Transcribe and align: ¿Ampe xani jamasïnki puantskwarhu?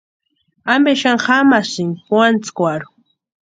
¿Ampe 0.73 0.91
xani 1.01 1.21
jamasïnki 1.25 2.01
puantskwarhu? 2.05 2.89